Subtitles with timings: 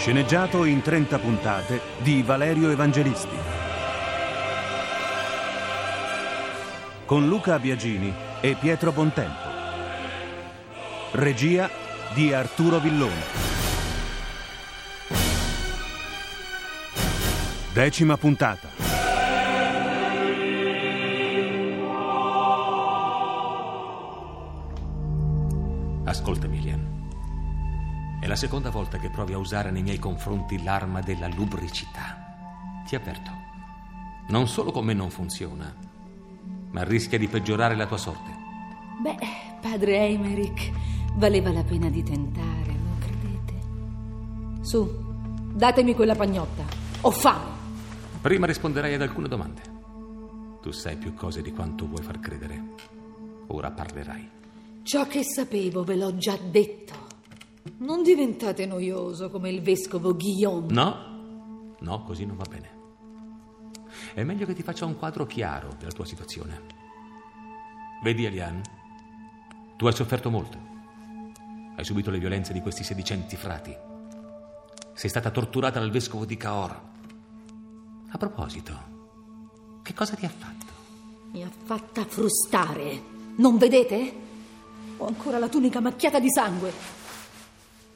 [0.00, 3.36] Sceneggiato in 30 puntate di Valerio Evangelisti.
[7.04, 8.10] Con Luca Biagini
[8.40, 9.48] e Pietro Bontempo.
[11.10, 11.68] Regia
[12.14, 13.20] di Arturo Villone.
[17.74, 18.68] Decima puntata.
[26.04, 26.99] Ascoltami, Lian.
[28.20, 32.82] È la seconda volta che provi a usare nei miei confronti l'arma della lubricità.
[32.86, 33.30] Ti avverto.
[34.28, 35.74] Non solo con me non funziona,
[36.70, 38.30] ma rischia di peggiorare la tua sorte.
[39.02, 39.16] Beh,
[39.62, 40.70] padre Eimerick,
[41.14, 44.64] valeva la pena di tentare, non credete?
[44.66, 44.86] Su,
[45.54, 46.62] datemi quella pagnotta.
[47.00, 47.58] Ho fame.
[48.20, 49.62] Prima risponderai ad alcune domande.
[50.60, 52.74] Tu sai più cose di quanto vuoi far credere.
[53.46, 54.30] Ora parlerai.
[54.82, 57.08] Ciò che sapevo ve l'ho già detto.
[57.78, 60.72] Non diventate noioso come il vescovo Guillaume.
[60.72, 62.78] No, no, così non va bene.
[64.14, 66.62] È meglio che ti faccia un quadro chiaro della tua situazione.
[68.02, 68.62] Vedi, Eliane,
[69.76, 70.58] tu hai sofferto molto.
[71.76, 73.76] Hai subito le violenze di questi sedicenti frati.
[74.94, 76.74] Sei stata torturata dal vescovo di Cahors.
[78.10, 78.72] A proposito,
[79.82, 80.66] che cosa ti ha fatto?
[81.32, 83.02] Mi ha fatta frustare.
[83.36, 84.12] Non vedete?
[84.96, 86.99] Ho ancora la tunica macchiata di sangue.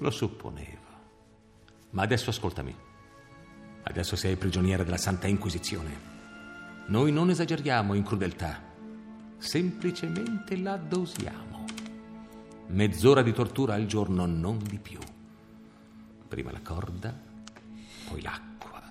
[0.00, 0.78] Lo supponevo.
[1.90, 2.74] Ma adesso ascoltami.
[3.82, 6.08] Adesso sei prigioniera della Santa Inquisizione.
[6.86, 8.60] Noi non esageriamo in crudeltà,
[9.38, 11.64] semplicemente la dosiamo.
[12.68, 14.98] Mezz'ora di tortura al giorno, non di più.
[16.28, 17.14] Prima la corda,
[18.08, 18.82] poi l'acqua,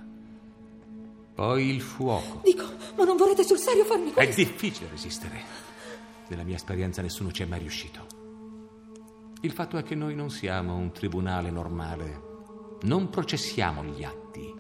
[1.34, 2.42] poi il fuoco.
[2.44, 2.66] Dico,
[2.98, 4.36] ma non vorrete sul serio farmi È questo?
[4.42, 5.42] difficile resistere.
[6.28, 8.19] Nella mia esperienza nessuno ci è mai riuscito.
[9.42, 12.28] Il fatto è che noi non siamo un tribunale normale.
[12.82, 14.54] Non processiamo gli atti,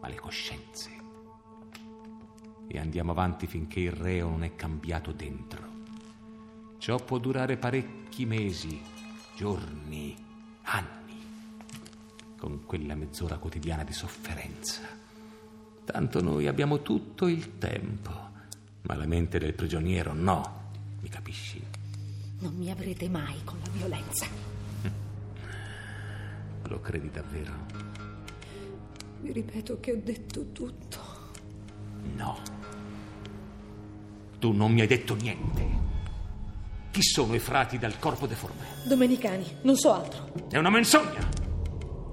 [0.00, 0.90] ma le coscienze.
[2.66, 5.62] E andiamo avanti finché il reo non è cambiato dentro.
[6.78, 8.82] Ciò può durare parecchi mesi,
[9.36, 10.16] giorni,
[10.62, 11.22] anni,
[12.36, 14.82] con quella mezz'ora quotidiana di sofferenza.
[15.84, 18.10] Tanto noi abbiamo tutto il tempo,
[18.82, 20.70] ma la mente del prigioniero no,
[21.00, 21.69] mi capisci?
[22.40, 24.26] Non mi avrete mai con la violenza.
[26.68, 27.52] Lo credi davvero?
[29.20, 30.98] Vi ripeto che ho detto tutto.
[32.16, 32.38] No.
[34.38, 35.88] Tu non mi hai detto niente.
[36.90, 38.64] Chi sono i frati del corpo deforme?
[38.84, 40.32] Domenicani, non so altro.
[40.48, 41.28] È una menzogna!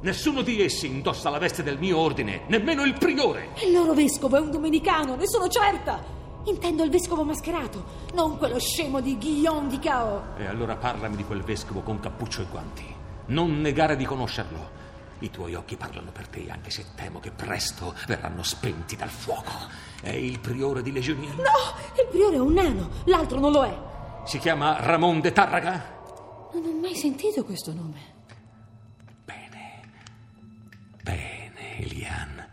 [0.02, 3.50] Nessuno di essi indossa la veste del mio ordine, nemmeno il priore.
[3.66, 6.17] Il loro vescovo è un domenicano, ne sono certa.
[6.48, 10.38] Intendo il vescovo mascherato, non quello scemo di Guillaume di Cao.
[10.38, 12.86] E allora parlami di quel vescovo con cappuccio e guanti.
[13.28, 14.76] Non negare di conoscerlo.
[15.20, 19.52] I tuoi occhi parlano per te, anche se temo che presto verranno spenti dal fuoco.
[20.00, 21.36] È il priore di Legionnier.
[21.36, 23.78] No, il priore è un nano, l'altro non lo è.
[24.26, 25.96] Si chiama Ramon de Tarraga?
[26.54, 28.00] Non ho mai sentito questo nome.
[29.26, 29.82] Bene.
[31.04, 32.48] Bene, Elian.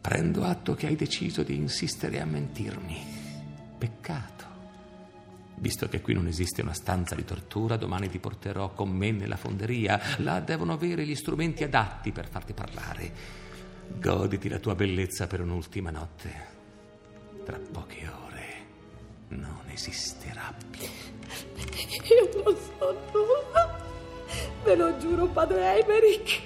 [0.00, 3.19] Prendo atto che hai deciso di insistere a mentirmi.
[3.80, 4.44] Peccato.
[5.54, 9.36] Visto che qui non esiste una stanza di tortura, domani ti porterò con me nella
[9.36, 9.98] fonderia.
[10.18, 13.12] Là devono avere gli strumenti adatti per farti parlare.
[13.98, 16.58] Goditi la tua bellezza per un'ultima notte.
[17.42, 18.46] Tra poche ore
[19.28, 20.82] non esisterà più.
[20.84, 23.80] Io non so nulla.
[24.62, 26.42] Ve lo giuro, padre Eimerick.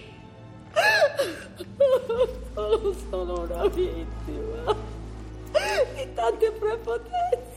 [3.11, 4.84] Sono una vittima
[6.13, 7.53] tante prepotenze.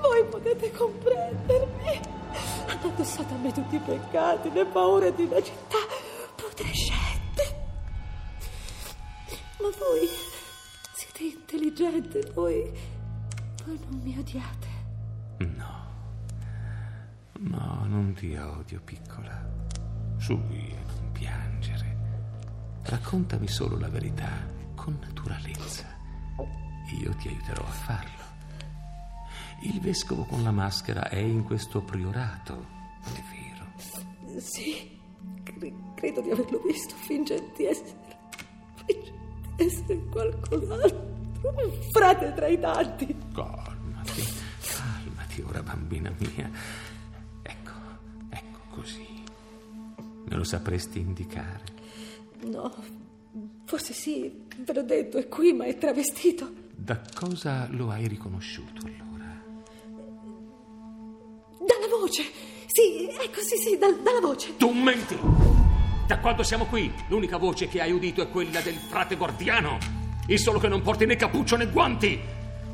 [0.00, 2.00] Voi potete comprendermi.
[2.66, 5.78] Hanno addossato a me tutti i peccati, le paure di una città
[6.34, 7.64] putrescente.
[9.60, 10.08] Ma voi
[10.92, 12.70] siete intelligente, voi,
[13.64, 14.68] voi non mi odiate.
[15.38, 15.84] No.
[17.38, 19.44] No, non ti odio, piccola.
[20.18, 21.96] Su via, non piangere.
[22.82, 24.30] Raccontami solo la verità,
[24.74, 25.94] con naturalezza.
[26.86, 28.24] Io ti aiuterò a farlo.
[29.60, 32.66] Il vescovo con la maschera è in questo priorato,
[33.04, 34.40] è vero?
[34.40, 34.98] Sì,
[35.42, 37.98] cre- credo di averlo visto, finge di essere.
[38.84, 39.12] Finge,
[39.56, 41.14] essere qualcun altro.
[41.42, 43.06] Un frate tra i tanti.
[43.32, 44.22] Calmati,
[44.60, 46.50] calmati ora, bambina mia.
[47.42, 47.72] Ecco,
[48.30, 49.24] ecco così.
[49.96, 51.62] Me lo sapresti indicare?
[52.44, 52.72] No,
[53.64, 56.64] forse sì, ve l'ho detto, è qui, ma è travestito.
[56.78, 59.42] Da cosa lo hai riconosciuto allora?
[61.58, 62.22] Dalla voce!
[62.66, 64.56] Sì, ecco, sì, sì, dal- dalla voce.
[64.56, 65.18] Tu menti!
[66.06, 69.78] Da quando siamo qui, l'unica voce che hai udito è quella del frate guardiano.
[70.28, 72.20] Il solo che non porti né cappuccio né guanti.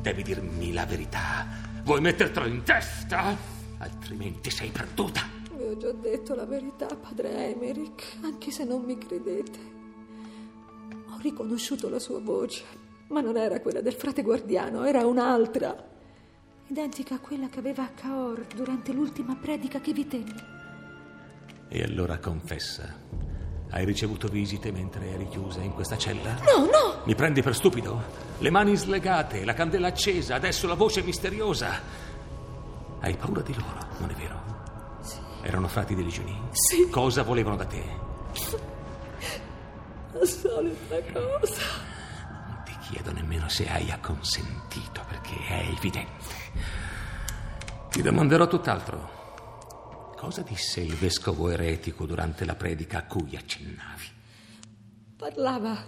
[0.01, 1.47] Devi dirmi la verità.
[1.83, 3.35] Vuoi mettertelo in testa?
[3.77, 5.21] Altrimenti sei perduta.
[5.55, 9.59] Vi ho già detto la verità, padre Emerick, anche se non mi credete.
[11.09, 12.63] Ho riconosciuto la sua voce,
[13.07, 15.91] ma non era quella del frate guardiano, era un'altra.
[16.67, 20.43] Identica a quella che aveva a Caor durante l'ultima predica che vi tenni.
[21.67, 23.01] E allora confessa.
[23.69, 26.35] Hai ricevuto visite mentre eri chiusa in questa cella?
[26.41, 27.01] No, no!
[27.05, 28.01] Mi prendi per stupido?
[28.37, 31.81] Le mani slegate, la candela accesa, adesso la voce misteriosa.
[32.99, 34.41] Hai paura di loro, non è vero?
[35.01, 35.17] Sì.
[35.41, 36.39] Erano frati religioni?
[36.51, 36.87] Sì.
[36.89, 37.83] Cosa volevano da te?
[40.13, 41.91] La solita cosa.
[42.93, 46.35] Chiedo nemmeno se hai acconsentito, perché è evidente.
[47.89, 50.13] Ti domanderò tutt'altro.
[50.15, 54.05] Cosa disse il vescovo eretico durante la predica a cui accennavi?
[55.17, 55.83] Parlava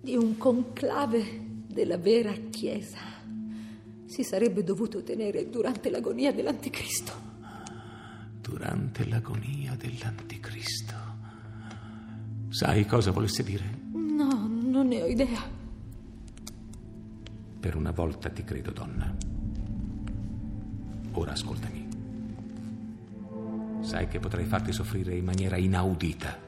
[0.00, 2.98] di un conclave della vera Chiesa.
[4.04, 7.12] Si sarebbe dovuto tenere durante l'agonia dell'Anticristo.
[8.40, 10.94] Durante l'agonia dell'Anticristo.
[12.48, 13.78] Sai cosa volesse dire?
[13.92, 15.62] No, non ne ho idea.
[17.64, 19.10] Per una volta ti credo, donna.
[21.12, 21.88] Ora ascoltami.
[23.80, 26.38] Sai che potrei farti soffrire in maniera inaudita.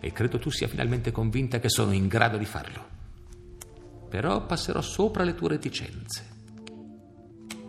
[0.00, 2.88] E credo tu sia finalmente convinta che sono in grado di farlo.
[4.08, 6.24] Però passerò sopra le tue reticenze.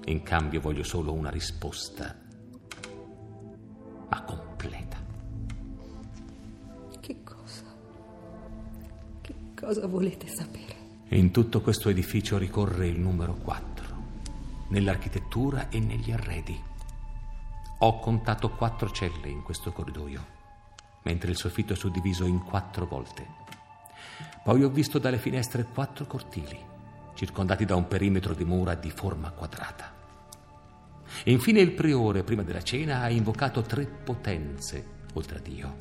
[0.05, 2.15] In cambio voglio solo una risposta,
[4.07, 4.97] ma completa.
[7.01, 7.63] Che cosa?
[9.19, 10.68] Che cosa volete sapere?
[11.11, 13.95] In tutto questo edificio ricorre il numero 4,
[14.67, 16.55] nell'architettura e negli arredi.
[17.79, 20.23] Ho contato quattro celle in questo corridoio,
[21.01, 23.25] mentre il soffitto è suddiviso in quattro volte.
[24.43, 26.59] Poi ho visto dalle finestre quattro cortili,
[27.15, 29.91] circondati da un perimetro di mura di forma quadrata.
[31.23, 35.75] Infine il priore, prima della cena, ha invocato tre potenze oltre a Dio.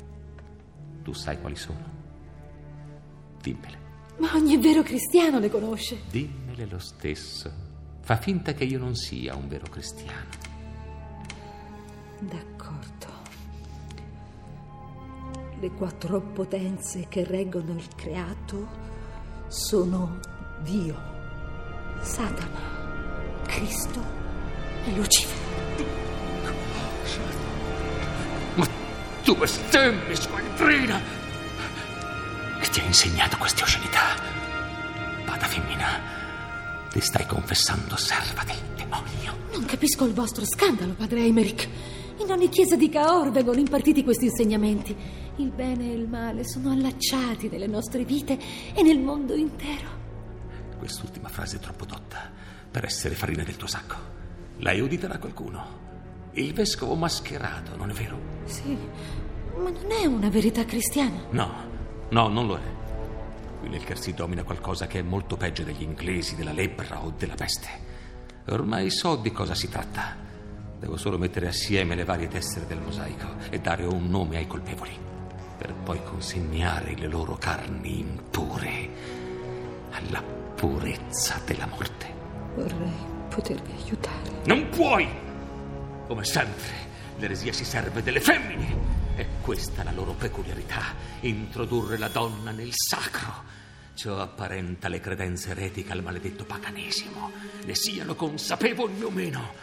[1.03, 1.85] Tu sai quali sono?
[3.39, 3.88] Dimmele.
[4.19, 6.01] Ma ogni vero cristiano le conosce.
[6.09, 7.51] Dimmele lo stesso.
[8.01, 10.27] Fa finta che io non sia un vero cristiano.
[12.19, 13.07] D'accordo.
[15.59, 18.67] Le quattro potenze che reggono il creato
[19.47, 20.19] sono
[20.63, 20.97] Dio,
[22.01, 24.01] Satana, Cristo
[24.85, 25.47] e Lucifero.
[28.55, 28.67] Ma
[29.23, 31.18] tu bestemmi, squadrina!
[32.79, 34.15] Ti ha insegnato queste oscenità?
[35.25, 35.99] Bada femmina,
[36.89, 39.35] ti stai confessando serva del demonio.
[39.51, 41.67] Non capisco il vostro scandalo, padre Emerick.
[42.19, 44.95] In ogni chiesa di Caor vengono impartiti questi insegnamenti.
[45.35, 48.39] Il bene e il male sono allacciati nelle nostre vite
[48.73, 49.97] e nel mondo intero.
[50.77, 52.31] Quest'ultima frase è troppo dotta
[52.71, 53.95] per essere farina del tuo sacco.
[54.59, 56.29] L'hai udita da qualcuno?
[56.31, 58.17] Il vescovo mascherato, non è vero?
[58.45, 58.77] Sì,
[59.57, 61.25] ma non è una verità cristiana.
[61.31, 61.68] No,
[62.09, 62.61] no, non lo è.
[63.59, 67.35] Qui nel Kersi domina qualcosa che è molto peggio degli inglesi, della lebbra o della
[67.35, 67.67] peste.
[68.47, 70.15] Ormai so di cosa si tratta.
[70.79, 74.97] Devo solo mettere assieme le varie tessere del mosaico e dare un nome ai colpevoli,
[75.57, 78.89] per poi consegnare le loro carni impure
[79.91, 80.23] alla
[80.55, 82.07] purezza della morte.
[82.55, 82.91] Vorrei
[83.27, 84.41] potervi aiutare.
[84.45, 85.07] Non puoi!
[86.07, 86.71] Come sempre,
[87.17, 88.88] l'eresia si serve delle femmine.
[89.19, 93.43] È questa la loro peculiarità, introdurre la donna nel sacro.
[93.93, 97.29] Ciò apparenta le credenze eretiche al maledetto paganesimo,
[97.65, 99.53] ne siano consapevoli o meno.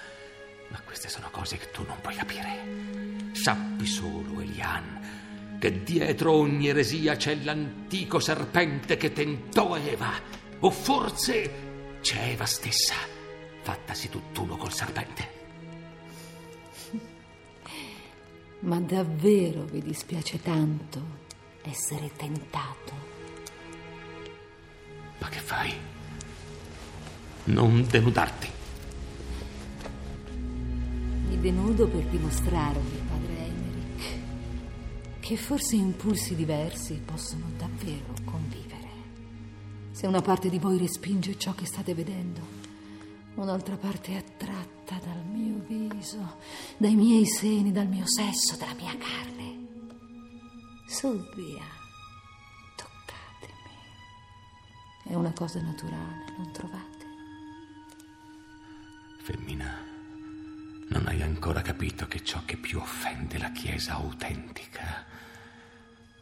[0.69, 3.33] Ma queste sono cose che tu non puoi capire.
[3.33, 10.13] Sappi solo, Elian, che dietro ogni eresia c'è l'antico serpente che tentò Eva.
[10.59, 12.97] O forse c'è Eva stessa,
[13.63, 15.36] fattasi tutt'uno col serpente.
[18.67, 21.01] Ma davvero vi dispiace tanto
[21.63, 22.93] essere tentato?
[25.19, 25.73] Ma che fai?
[27.45, 28.51] Non denudarti.
[31.29, 34.19] Mi denudo per dimostrarvi, padre Emerick,
[35.21, 38.91] che forse impulsi diversi possono davvero convivere.
[39.93, 42.41] Se una parte di voi respinge ciò che state vedendo,
[43.37, 46.39] un'altra parte è attratta dal mio viso,
[46.77, 49.65] dai miei seni, dal mio sesso, dalla mia carne.
[50.87, 51.65] Su via,
[52.77, 53.75] toccatemi.
[55.05, 57.05] È una cosa naturale, non trovate?
[59.23, 59.85] Femmina,
[60.89, 65.05] non hai ancora capito che ciò che più offende la Chiesa autentica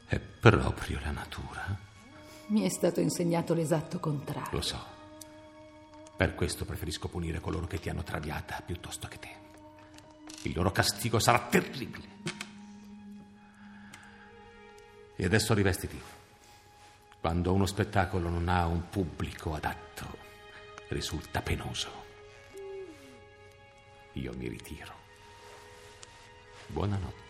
[0.06, 1.76] è proprio la natura?
[2.47, 4.50] Mi è stato insegnato l'esatto contrario.
[4.52, 4.94] Lo so.
[6.16, 9.28] Per questo preferisco punire coloro che ti hanno traviata piuttosto che te.
[10.42, 12.09] Il loro castigo sarà terribile.
[15.16, 16.00] E adesso rivestiti.
[17.21, 20.18] Quando uno spettacolo non ha un pubblico adatto,
[20.88, 21.90] risulta penoso.
[24.12, 24.92] Io mi ritiro.
[26.66, 27.23] Buonanotte.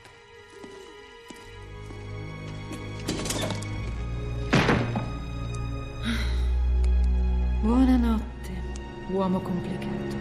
[7.61, 8.34] Buonanotte,
[9.15, 10.17] uomo complicato.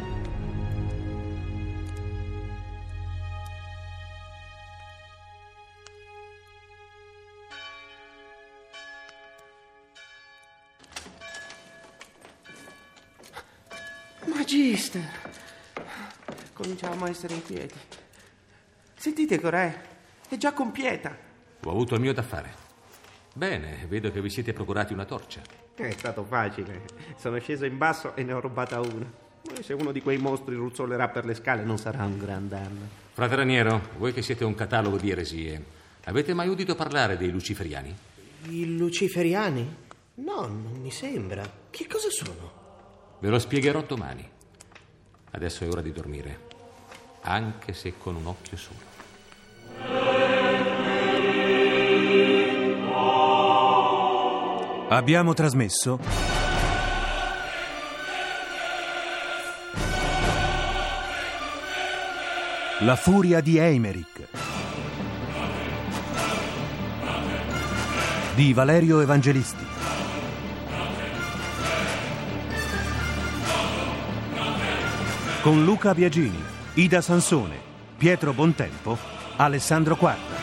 [14.25, 15.01] Magister!
[16.53, 17.73] Cominciamo a essere in piedi.
[18.95, 19.81] Sentite, Corè,
[20.29, 21.17] è già compieta.
[21.63, 22.53] Ho avuto il mio da fare.
[23.33, 25.62] Bene, vedo che vi siete procurati una torcia.
[25.75, 26.81] È stato facile.
[27.17, 29.11] Sono sceso in basso e ne ho rubata una.
[29.45, 32.87] Ma se uno di quei mostri ruzzolerà per le scale non sarà un gran danno.
[33.13, 35.63] Frate Raniero, voi che siete un catalogo di eresie,
[36.05, 37.95] avete mai udito parlare dei luciferiani?
[38.49, 39.75] I luciferiani?
[40.15, 41.43] No, non mi sembra.
[41.69, 42.61] Che cosa sono?
[43.19, 44.29] Ve lo spiegherò domani.
[45.31, 46.39] Adesso è ora di dormire,
[47.21, 50.02] anche se con un occhio solo.
[54.93, 55.97] Abbiamo trasmesso
[62.81, 64.27] La furia di Eimerick
[68.35, 69.65] di Valerio Evangelisti.
[75.41, 76.43] Con Luca Biagini,
[76.75, 77.59] Ida Sansone,
[77.97, 78.95] Pietro Bontempo,
[79.37, 80.42] Alessandro Quarta.